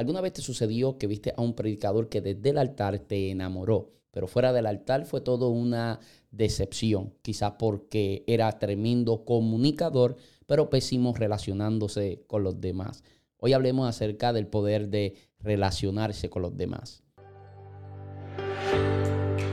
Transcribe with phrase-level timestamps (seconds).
[0.00, 3.92] ¿Alguna vez te sucedió que viste a un predicador que desde el altar te enamoró,
[4.12, 7.12] pero fuera del altar fue todo una decepción?
[7.20, 10.16] Quizás porque era tremendo comunicador,
[10.46, 13.04] pero pésimo relacionándose con los demás.
[13.36, 17.02] Hoy hablemos acerca del poder de relacionarse con los demás.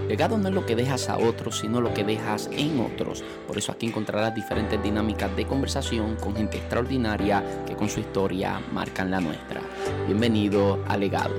[0.07, 3.23] Legado no es lo que dejas a otros, sino lo que dejas en otros.
[3.45, 8.61] Por eso aquí encontrarás diferentes dinámicas de conversación con gente extraordinaria que con su historia
[8.71, 9.59] marcan la nuestra.
[10.07, 11.35] Bienvenido a Legado.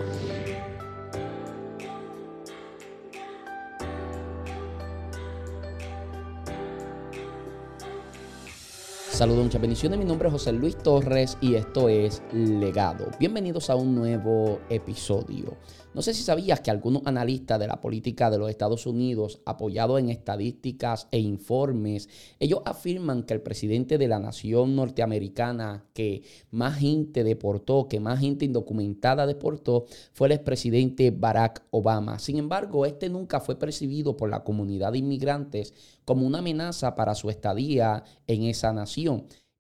[9.19, 9.99] Saludos, muchas bendiciones.
[9.99, 13.11] Mi nombre es José Luis Torres y esto es Legado.
[13.19, 15.57] Bienvenidos a un nuevo episodio.
[15.93, 19.99] No sé si sabías que algunos analistas de la política de los Estados Unidos, apoyados
[19.99, 26.79] en estadísticas e informes, ellos afirman que el presidente de la nación norteamericana que más
[26.79, 32.21] gente deportó, que más gente indocumentada deportó, fue el expresidente Barack Obama.
[32.21, 37.15] Sin embargo, este nunca fue percibido por la comunidad de inmigrantes como una amenaza para
[37.15, 39.08] su estadía en esa nación.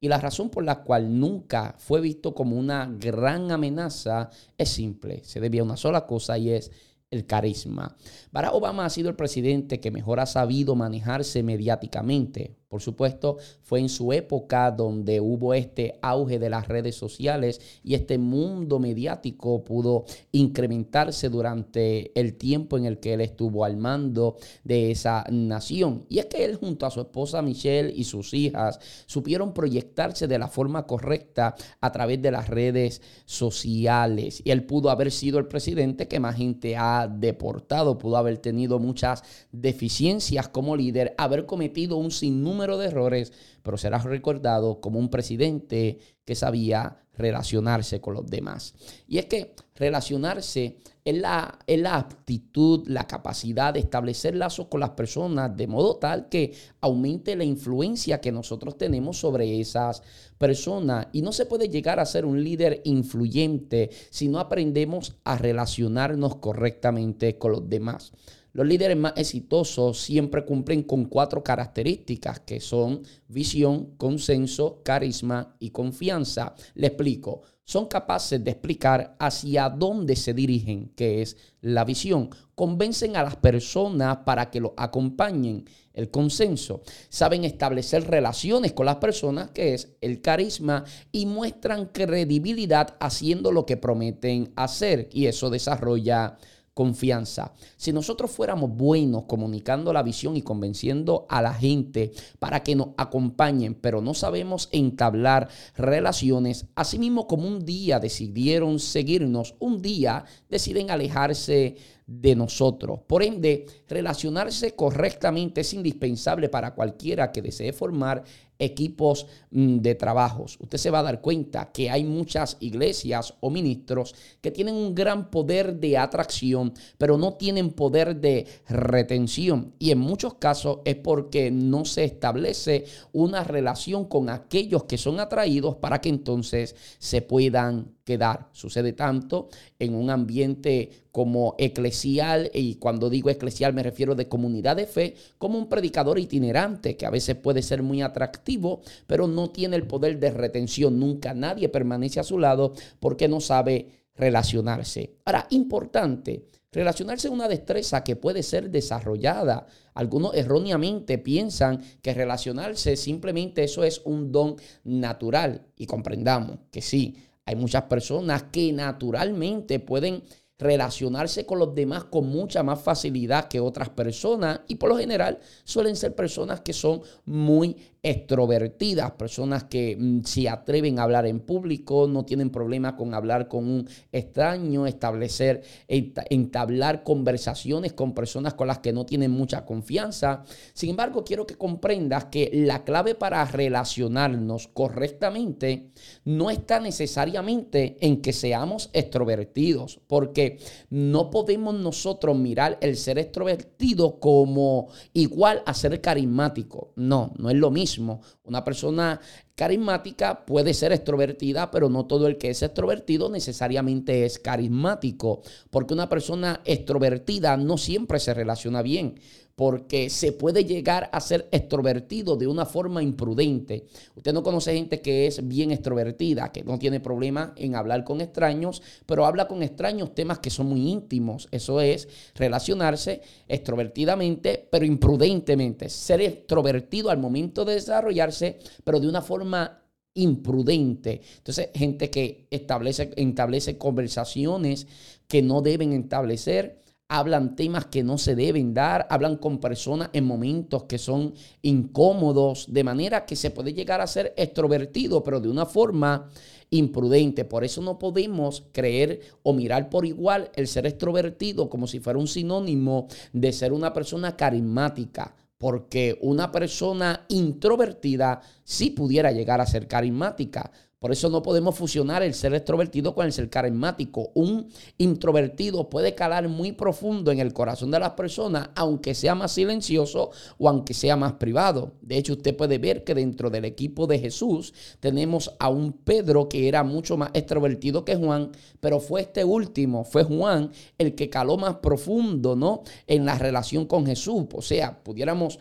[0.01, 5.23] Y la razón por la cual nunca fue visto como una gran amenaza es simple.
[5.25, 6.71] Se debía a una sola cosa y es
[7.11, 7.97] el carisma.
[8.31, 12.57] Barack Obama ha sido el presidente que mejor ha sabido manejarse mediáticamente.
[12.69, 17.95] Por supuesto, fue en su época donde hubo este auge de las redes sociales y
[17.95, 24.37] este mundo mediático pudo incrementarse durante el tiempo en el que él estuvo al mando
[24.65, 26.05] de esa nación.
[26.11, 30.39] Y es que él junto a su esposa Michelle y sus hijas supieron proyectarse de
[30.39, 34.43] la forma correcta a través de las redes sociales.
[34.45, 38.79] Y él pudo haber sido el presidente que más gente ha deportado, pudo haber tenido
[38.79, 45.11] muchas deficiencias como líder, haber cometido un sinnúmero de errores, pero será recordado como un
[45.11, 48.75] presidente que sabía relacionarse con los demás.
[49.07, 54.81] Y es que relacionarse es la, es la aptitud, la capacidad de establecer lazos con
[54.81, 60.03] las personas de modo tal que aumente la influencia que nosotros tenemos sobre esas
[60.37, 61.09] personas.
[61.13, 66.37] Y no se puede llegar a ser un líder influyente si no aprendemos a relacionarnos
[66.37, 68.13] correctamente con los demás.
[68.59, 75.71] Los líderes más exitosos siempre cumplen con cuatro características que son visión, consenso, carisma y
[75.71, 76.57] confianza.
[76.75, 77.43] Le explico.
[77.63, 82.31] Son capaces de explicar hacia dónde se dirigen, que es la visión.
[82.57, 86.83] Convencen a las personas para que lo acompañen, el consenso.
[87.11, 90.83] Saben establecer relaciones con las personas, que es el carisma,
[91.13, 95.09] y muestran credibilidad haciendo lo que prometen hacer.
[95.13, 96.39] Y eso desarrolla
[96.79, 97.55] confianza.
[97.77, 102.91] Si nosotros fuéramos buenos comunicando la visión y convenciendo a la gente para que nos
[102.97, 110.25] acompañen, pero no sabemos entablar relaciones, así mismo como un día decidieron seguirnos, un día
[110.49, 111.75] deciden alejarse
[112.07, 113.01] de nosotros.
[113.09, 118.23] Por ende, relacionarse correctamente es indispensable para cualquiera que desee formar
[118.59, 120.57] equipos mm, de trabajos.
[120.61, 124.95] Usted se va a dar cuenta que hay muchas iglesias o ministros que tienen un
[124.95, 129.75] gran poder de atracción, pero no tienen poder de retención.
[129.79, 135.21] Y en muchos casos es porque no se establece una relación con aquellos que son
[135.21, 138.49] atraídos para que entonces se puedan quedar.
[138.53, 144.77] Sucede tanto en un ambiente como eclesial, y cuando digo eclesial me refiero de comunidad
[144.77, 149.51] de fe, como un predicador itinerante que a veces puede ser muy atractivo, pero no
[149.51, 150.99] tiene el poder de retención.
[150.99, 155.19] Nunca nadie permanece a su lado porque no sabe relacionarse.
[155.27, 159.67] Ahora, importante, Relacionarse es una destreza que puede ser desarrollada.
[159.95, 167.17] Algunos erróneamente piensan que relacionarse simplemente eso es un don natural y comprendamos que sí,
[167.49, 170.23] hay muchas personas que naturalmente pueden
[170.59, 175.39] relacionarse con los demás con mucha más facilidad que otras personas y por lo general
[175.65, 181.41] suelen ser personas que son muy extrovertidas, personas que mm, se atreven a hablar en
[181.41, 188.69] público, no tienen problema con hablar con un extraño, establecer, entablar conversaciones con personas con
[188.69, 190.45] las que no tienen mucha confianza.
[190.75, 195.91] Sin embargo, quiero que comprendas que la clave para relacionarnos correctamente
[196.25, 200.59] no está necesariamente en que seamos extrovertidos, porque
[200.91, 206.93] no podemos nosotros mirar el ser extrovertido como igual a ser carismático.
[206.97, 209.21] No, no es lo mismo una persona
[209.55, 215.95] carismática puede ser extrovertida, pero no todo el que es extrovertido necesariamente es carismático, porque
[215.95, 219.15] una persona extrovertida no siempre se relaciona bien
[219.59, 223.87] porque se puede llegar a ser extrovertido de una forma imprudente.
[224.15, 228.21] Usted no conoce gente que es bien extrovertida, que no tiene problema en hablar con
[228.21, 231.49] extraños, pero habla con extraños temas que son muy íntimos.
[231.51, 232.07] Eso es
[232.37, 235.89] relacionarse extrovertidamente, pero imprudentemente.
[235.89, 239.83] Ser extrovertido al momento de desarrollarse, pero de una forma
[240.15, 241.21] imprudente.
[241.39, 244.87] Entonces, gente que establece, establece conversaciones
[245.27, 246.79] que no deben establecer
[247.09, 252.67] hablan temas que no se deben dar, hablan con personas en momentos que son incómodos,
[252.69, 256.29] de manera que se puede llegar a ser extrovertido, pero de una forma
[256.71, 257.47] imprudente.
[257.47, 262.19] Por eso no podemos creer o mirar por igual el ser extrovertido como si fuera
[262.19, 265.35] un sinónimo de ser una persona carismática.
[265.57, 270.71] Porque una persona introvertida sí pudiera llegar a ser carismática.
[270.99, 274.33] Por eso no podemos fusionar el ser extrovertido con el ser carismático.
[274.35, 279.53] Un introvertido puede calar muy profundo en el corazón de las personas, aunque sea más
[279.53, 281.93] silencioso o aunque sea más privado.
[282.03, 286.49] De hecho, usted puede ver que dentro del equipo de Jesús tenemos a un Pedro
[286.49, 291.31] que era mucho más extrovertido que Juan, pero fue este último, fue Juan el que
[291.31, 292.83] caló más profundo, ¿no?
[293.07, 294.47] En la relación con Jesús.
[294.53, 295.61] O sea, pudiéramos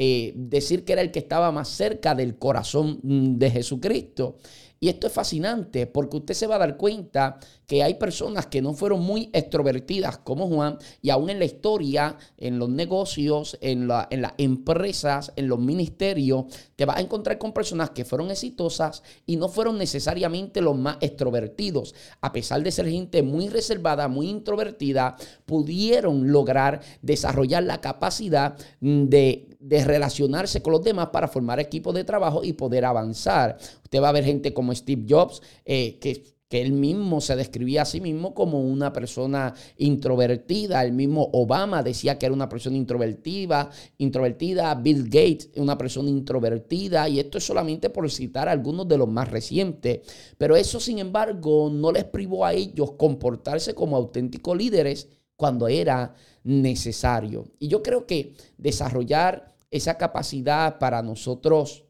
[0.00, 4.36] eh, decir que era el que estaba más cerca del corazón mm, de Jesucristo.
[4.80, 8.62] Y esto es fascinante porque usted se va a dar cuenta que hay personas que
[8.62, 13.88] no fueron muy extrovertidas como Juan y aún en la historia, en los negocios, en,
[14.10, 16.46] en las empresas, en los ministerios,
[16.76, 20.96] te vas a encontrar con personas que fueron exitosas y no fueron necesariamente los más
[21.00, 21.94] extrovertidos.
[22.20, 29.48] A pesar de ser gente muy reservada, muy introvertida, pudieron lograr desarrollar la capacidad de,
[29.60, 33.58] de relacionarse con los demás para formar equipos de trabajo y poder avanzar.
[33.88, 37.82] Usted va a ver gente como Steve Jobs, eh, que que él mismo se describía
[37.82, 40.82] a sí mismo como una persona introvertida.
[40.82, 44.74] El mismo Obama decía que era una persona introvertida, introvertida.
[44.74, 47.08] Bill Gates, una persona introvertida.
[47.08, 50.00] Y esto es solamente por citar algunos de los más recientes.
[50.38, 56.14] Pero eso, sin embargo, no les privó a ellos comportarse como auténticos líderes cuando era
[56.44, 57.44] necesario.
[57.58, 61.84] Y yo creo que desarrollar esa capacidad para nosotros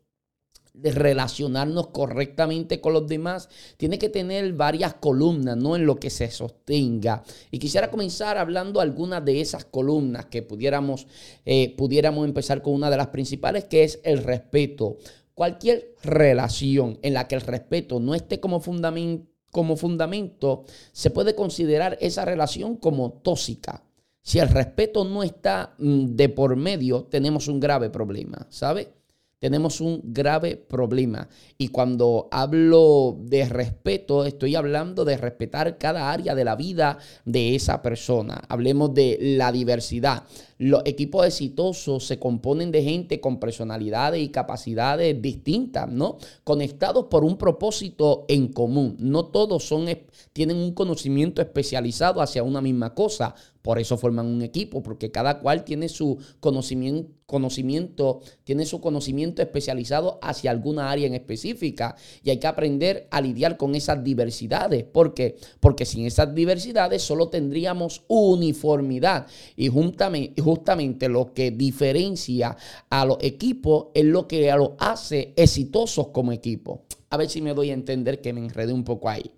[0.81, 6.11] de relacionarnos correctamente con los demás, tiene que tener varias columnas, no en lo que
[6.11, 7.23] se sostenga.
[7.51, 11.07] Y quisiera comenzar hablando algunas de esas columnas que pudiéramos,
[11.45, 14.99] eh, pudiéramos empezar con una de las principales, que es el respeto.
[15.35, 21.35] Cualquier relación en la que el respeto no esté como fundamento, como fundamento, se puede
[21.35, 23.83] considerar esa relación como tóxica.
[24.23, 28.98] Si el respeto no está mm, de por medio, tenemos un grave problema, ¿sabe?
[29.39, 31.29] Tenemos un grave problema.
[31.57, 37.55] Y cuando hablo de respeto, estoy hablando de respetar cada área de la vida de
[37.55, 38.43] esa persona.
[38.49, 40.25] Hablemos de la diversidad.
[40.59, 46.19] Los equipos exitosos se componen de gente con personalidades y capacidades distintas, ¿no?
[46.43, 48.97] Conectados por un propósito en común.
[48.99, 49.87] No todos son,
[50.33, 53.37] tienen un conocimiento especializado hacia una misma cosa.
[53.63, 59.43] Por eso forman un equipo, porque cada cual tiene su conocimiento, conocimiento, tiene su conocimiento
[59.43, 61.95] especializado hacia alguna área en específica.
[62.23, 64.85] Y hay que aprender a lidiar con esas diversidades.
[64.85, 65.37] ¿Por qué?
[65.61, 69.27] Porque sin esas diversidades solo tendríamos uniformidad.
[69.57, 72.57] Y juntamente, justamente lo que diferencia
[72.89, 76.85] a los equipos es lo que los hace exitosos como equipo.
[77.11, 79.31] A ver si me doy a entender que me enredé un poco ahí.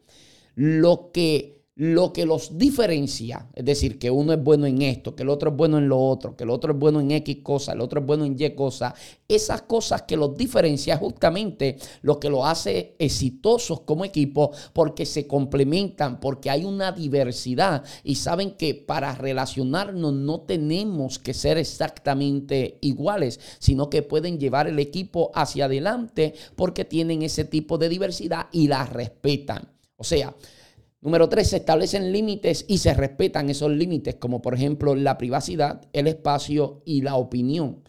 [0.55, 5.23] Lo que lo que los diferencia, es decir, que uno es bueno en esto, que
[5.23, 7.73] el otro es bueno en lo otro, que el otro es bueno en X cosa,
[7.73, 8.95] el otro es bueno en Y cosa,
[9.27, 15.27] esas cosas que los diferencia justamente lo que los hace exitosos como equipo porque se
[15.27, 22.77] complementan, porque hay una diversidad y saben que para relacionarnos no tenemos que ser exactamente
[22.83, 28.49] iguales, sino que pueden llevar el equipo hacia adelante porque tienen ese tipo de diversidad
[28.53, 29.67] y la respetan.
[29.97, 30.35] O sea,
[31.03, 35.81] Número tres, se establecen límites y se respetan esos límites, como por ejemplo la privacidad,
[35.95, 37.83] el espacio y la opinión.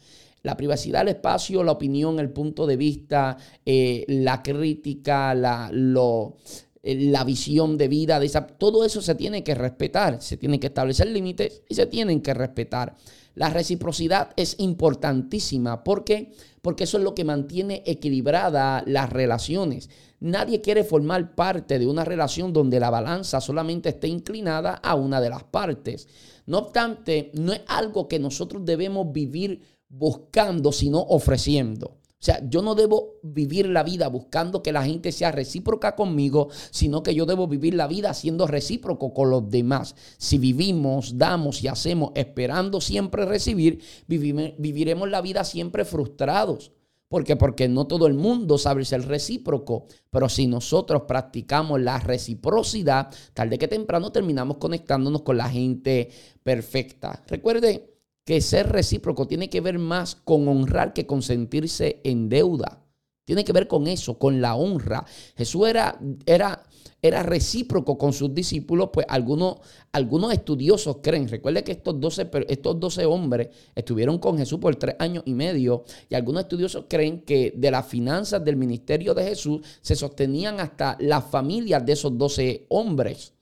[0.44, 6.96] La privacidad, el espacio, la opinión, el punto de vista, eh, la crítica, la, eh,
[6.96, 10.68] la visión de vida, de esa, todo eso se tiene que respetar, se tienen que
[10.68, 12.96] establecer límites y se tienen que respetar.
[13.36, 15.84] La reciprocidad es importantísima.
[15.84, 16.32] ¿Por qué?
[16.62, 19.90] Porque eso es lo que mantiene equilibrada las relaciones.
[20.20, 25.20] Nadie quiere formar parte de una relación donde la balanza solamente esté inclinada a una
[25.20, 26.08] de las partes.
[26.46, 32.01] No obstante, no es algo que nosotros debemos vivir buscando, sino ofreciendo.
[32.22, 36.50] O sea, yo no debo vivir la vida buscando que la gente sea recíproca conmigo,
[36.70, 39.96] sino que yo debo vivir la vida siendo recíproco con los demás.
[40.20, 46.72] Si vivimos, damos y hacemos esperando siempre recibir, viviremos la vida siempre frustrados.
[47.08, 47.36] ¿Por qué?
[47.36, 49.88] Porque no todo el mundo sabe ser recíproco.
[50.12, 56.10] Pero si nosotros practicamos la reciprocidad, tarde que temprano terminamos conectándonos con la gente
[56.44, 57.24] perfecta.
[57.28, 57.91] Recuerde
[58.32, 62.82] que ser recíproco tiene que ver más con honrar que con sentirse en deuda.
[63.26, 65.04] Tiene que ver con eso, con la honra.
[65.36, 66.64] Jesús era, era
[67.02, 69.58] era recíproco con sus discípulos, pues algunos,
[69.92, 74.96] algunos estudiosos creen, recuerde que estos 12, estos 12 hombres estuvieron con Jesús por tres
[75.00, 79.62] años y medio, y algunos estudiosos creen que de las finanzas del ministerio de Jesús
[79.82, 83.34] se sostenían hasta las familias de esos 12 hombres.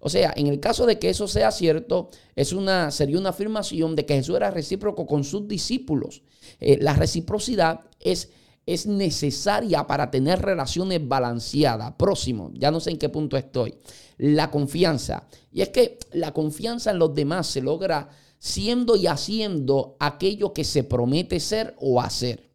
[0.00, 3.96] O sea, en el caso de que eso sea cierto, es una, sería una afirmación
[3.96, 6.22] de que Jesús era recíproco con sus discípulos.
[6.60, 8.30] Eh, la reciprocidad es
[8.66, 11.92] es necesaria para tener relaciones balanceadas.
[11.98, 13.74] Próximo, ya no sé en qué punto estoy.
[14.16, 15.26] La confianza.
[15.52, 20.64] Y es que la confianza en los demás se logra siendo y haciendo aquello que
[20.64, 22.53] se promete ser o hacer.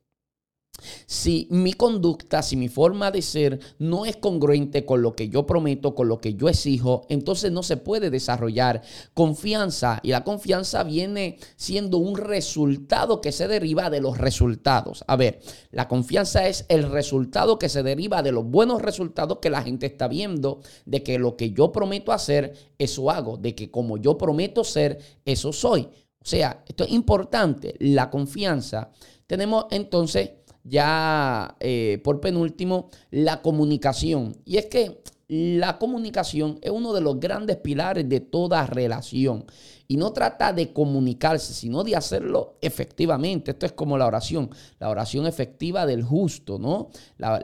[1.06, 5.46] Si mi conducta, si mi forma de ser no es congruente con lo que yo
[5.46, 8.82] prometo, con lo que yo exijo, entonces no se puede desarrollar
[9.14, 10.00] confianza.
[10.04, 15.04] Y la confianza viene siendo un resultado que se deriva de los resultados.
[15.08, 15.40] A ver,
[15.72, 19.86] la confianza es el resultado que se deriva de los buenos resultados que la gente
[19.86, 24.18] está viendo, de que lo que yo prometo hacer, eso hago, de que como yo
[24.18, 25.90] prometo ser, eso soy.
[26.22, 28.92] O sea, esto es importante, la confianza.
[29.26, 30.32] Tenemos entonces
[30.64, 34.38] ya eh, por penúltimo, la comunicación.
[34.46, 39.46] Y es que la comunicación es uno de los grandes pilares de toda relación.
[39.92, 43.50] Y no trata de comunicarse, sino de hacerlo efectivamente.
[43.50, 46.92] Esto es como la oración, la oración efectiva del justo, ¿no?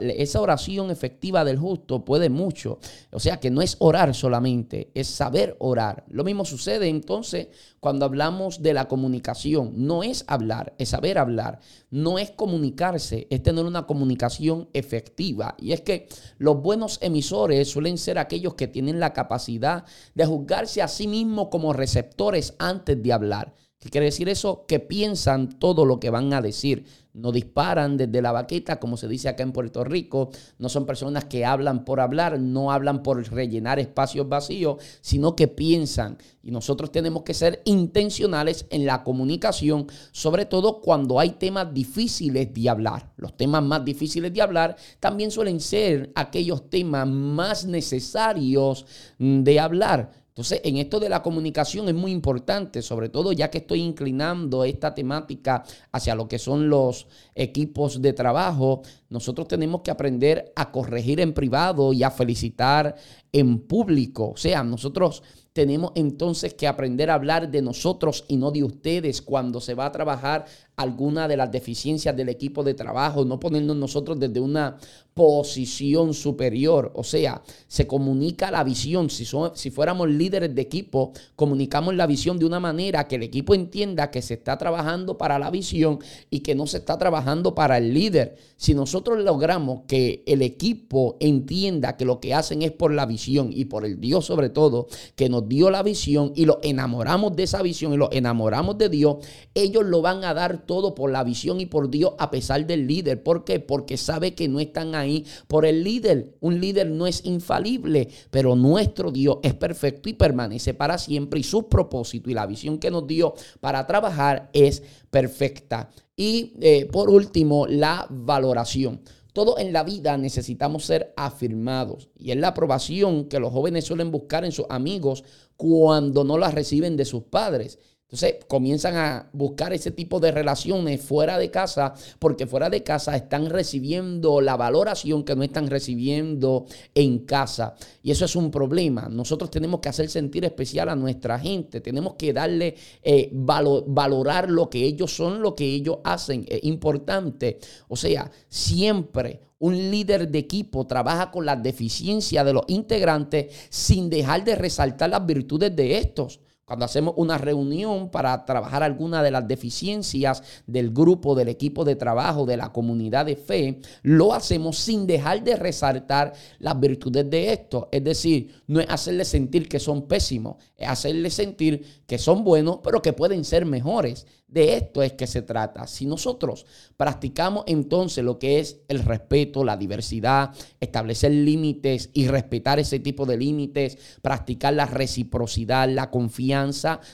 [0.00, 2.78] esa oración efectiva del justo puede mucho.
[3.10, 6.04] O sea que no es orar solamente, es saber orar.
[6.08, 7.48] Lo mismo sucede entonces
[7.80, 9.72] cuando hablamos de la comunicación.
[9.74, 11.58] No es hablar, es saber hablar.
[11.90, 15.56] No es comunicarse, es tener una comunicación efectiva.
[15.58, 19.84] Y es que los buenos emisores suelen ser aquellos que tienen la capacidad
[20.14, 23.54] de juzgarse a sí mismos como receptores antes de hablar.
[23.78, 24.64] ¿Qué quiere decir eso?
[24.66, 26.86] Que piensan todo lo que van a decir.
[27.12, 30.30] No disparan desde la baqueta, como se dice acá en Puerto Rico.
[30.58, 35.46] No son personas que hablan por hablar, no hablan por rellenar espacios vacíos, sino que
[35.46, 36.18] piensan.
[36.42, 42.52] Y nosotros tenemos que ser intencionales en la comunicación, sobre todo cuando hay temas difíciles
[42.52, 43.12] de hablar.
[43.16, 48.84] Los temas más difíciles de hablar también suelen ser aquellos temas más necesarios
[49.18, 50.25] de hablar.
[50.36, 54.64] Entonces, en esto de la comunicación es muy importante, sobre todo ya que estoy inclinando
[54.64, 60.70] esta temática hacia lo que son los equipos de trabajo, nosotros tenemos que aprender a
[60.70, 62.96] corregir en privado y a felicitar
[63.32, 64.32] en público.
[64.32, 65.22] O sea, nosotros
[65.56, 69.86] tenemos entonces que aprender a hablar de nosotros y no de ustedes cuando se va
[69.86, 70.44] a trabajar
[70.76, 74.76] alguna de las deficiencias del equipo de trabajo, no ponernos nosotros desde una
[75.14, 76.92] posición superior.
[76.94, 79.08] O sea, se comunica la visión.
[79.08, 83.54] Si, si fuéramos líderes de equipo, comunicamos la visión de una manera que el equipo
[83.54, 87.78] entienda que se está trabajando para la visión y que no se está trabajando para
[87.78, 88.36] el líder.
[88.58, 93.48] Si nosotros logramos que el equipo entienda que lo que hacen es por la visión
[93.50, 97.44] y por el Dios sobre todo, que nos dio la visión y lo enamoramos de
[97.44, 99.16] esa visión y lo enamoramos de Dios,
[99.54, 102.86] ellos lo van a dar todo por la visión y por Dios a pesar del
[102.86, 103.22] líder.
[103.22, 103.60] ¿Por qué?
[103.60, 106.34] Porque sabe que no están ahí por el líder.
[106.40, 111.42] Un líder no es infalible, pero nuestro Dios es perfecto y permanece para siempre y
[111.42, 115.90] su propósito y la visión que nos dio para trabajar es perfecta.
[116.16, 119.00] Y eh, por último, la valoración.
[119.36, 124.10] Todo en la vida necesitamos ser afirmados y es la aprobación que los jóvenes suelen
[124.10, 125.24] buscar en sus amigos
[125.58, 127.78] cuando no la reciben de sus padres.
[128.06, 133.16] Entonces comienzan a buscar ese tipo de relaciones fuera de casa porque fuera de casa
[133.16, 137.74] están recibiendo la valoración que no están recibiendo en casa.
[138.04, 139.08] Y eso es un problema.
[139.08, 141.80] Nosotros tenemos que hacer sentir especial a nuestra gente.
[141.80, 146.46] Tenemos que darle, eh, valorar lo que ellos son, lo que ellos hacen.
[146.48, 147.58] Es importante.
[147.88, 154.08] O sea, siempre un líder de equipo trabaja con las deficiencias de los integrantes sin
[154.10, 156.38] dejar de resaltar las virtudes de estos.
[156.66, 161.94] Cuando hacemos una reunión para trabajar alguna de las deficiencias del grupo, del equipo de
[161.94, 167.52] trabajo, de la comunidad de fe, lo hacemos sin dejar de resaltar las virtudes de
[167.52, 167.88] esto.
[167.92, 172.80] Es decir, no es hacerle sentir que son pésimos, es hacerle sentir que son buenos,
[172.82, 174.26] pero que pueden ser mejores.
[174.48, 175.88] De esto es que se trata.
[175.88, 182.78] Si nosotros practicamos entonces lo que es el respeto, la diversidad, establecer límites y respetar
[182.78, 186.55] ese tipo de límites, practicar la reciprocidad, la confianza,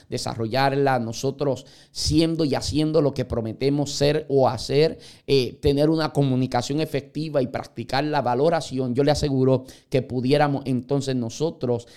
[0.09, 6.81] desarrollarla nosotros siendo y haciendo lo que prometemos ser o hacer, eh, tener una comunicación
[6.81, 11.87] efectiva y practicar la valoración, yo le aseguro que pudiéramos entonces nosotros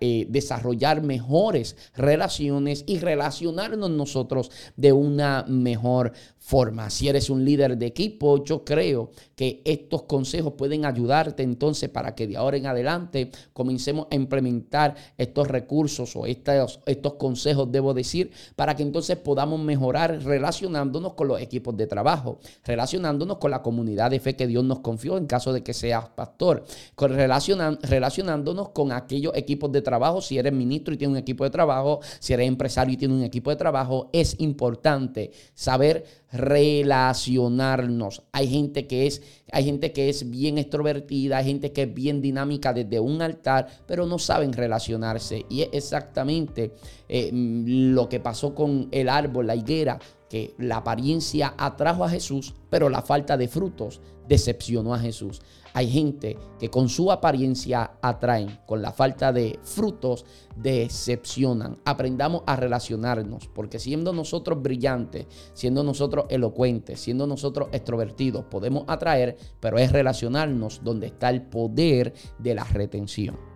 [0.00, 6.90] eh, desarrollar mejores relaciones y relacionarnos nosotros de una mejor forma.
[6.90, 12.14] Si eres un líder de equipo, yo creo que estos consejos pueden ayudarte entonces para
[12.14, 17.94] que de ahora en adelante comencemos a implementar estos recursos o estos, estos consejos, debo
[17.94, 23.62] decir, para que entonces podamos mejorar relacionándonos con los equipos de trabajo, relacionándonos con la
[23.62, 26.64] comunidad de fe que Dios nos confió en caso de que seas pastor,
[26.94, 31.50] con relacionándonos con aquellos equipos de trabajo, si eres ministro y tienes un equipo de
[31.50, 38.24] trabajo, si eres empresario y tienes un equipo de trabajo, es importante saber relacionarnos.
[38.32, 39.22] Hay gente que es,
[39.52, 43.68] hay gente que es bien extrovertida, hay gente que es bien dinámica desde un altar,
[43.86, 45.46] pero no saben relacionarse.
[45.48, 46.72] Y es exactamente
[47.08, 52.54] eh, lo que pasó con el árbol, la higuera, que la apariencia atrajo a Jesús,
[52.68, 55.40] pero la falta de frutos decepcionó a Jesús.
[55.76, 61.78] Hay gente que con su apariencia atraen, con la falta de frutos decepcionan.
[61.84, 69.36] Aprendamos a relacionarnos, porque siendo nosotros brillantes, siendo nosotros elocuentes, siendo nosotros extrovertidos, podemos atraer,
[69.58, 73.53] pero es relacionarnos donde está el poder de la retención.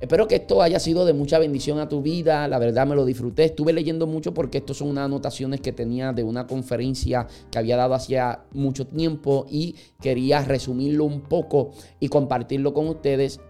[0.00, 2.46] Espero que esto haya sido de mucha bendición a tu vida.
[2.48, 3.44] La verdad me lo disfruté.
[3.44, 7.76] Estuve leyendo mucho porque estas son unas anotaciones que tenía de una conferencia que había
[7.76, 13.40] dado hacía mucho tiempo y quería resumirlo un poco y compartirlo con ustedes.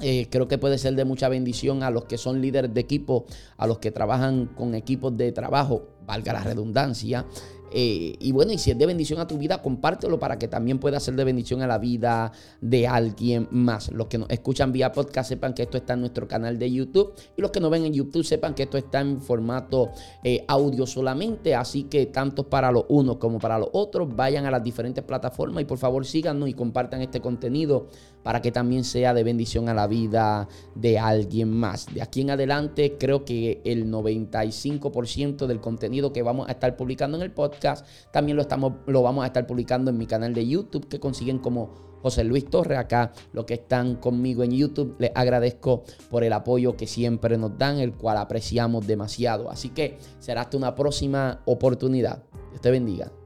[0.00, 3.24] Eh, creo que puede ser de mucha bendición a los que son líderes de equipo,
[3.56, 7.26] a los que trabajan con equipos de trabajo, valga la redundancia,
[7.74, 10.78] eh, y bueno, y si es de bendición a tu vida, compártelo para que también
[10.78, 13.90] pueda ser de bendición a la vida de alguien más.
[13.90, 17.14] Los que nos escuchan vía podcast sepan que esto está en nuestro canal de YouTube.
[17.36, 19.90] Y los que nos ven en YouTube sepan que esto está en formato
[20.22, 21.54] eh, audio solamente.
[21.54, 25.62] Así que tanto para los unos como para los otros, vayan a las diferentes plataformas
[25.62, 27.88] y por favor síganos y compartan este contenido
[28.22, 31.92] para que también sea de bendición a la vida de alguien más.
[31.92, 37.16] De aquí en adelante creo que el 95% del contenido que vamos a estar publicando
[37.16, 40.46] en el podcast también lo, estamos, lo vamos a estar publicando en mi canal de
[40.46, 42.76] YouTube que consiguen como José Luis Torre.
[42.76, 47.56] Acá los que están conmigo en YouTube, les agradezco por el apoyo que siempre nos
[47.56, 49.50] dan, el cual apreciamos demasiado.
[49.50, 52.24] Así que será hasta una próxima oportunidad.
[52.50, 53.21] Dios te bendiga.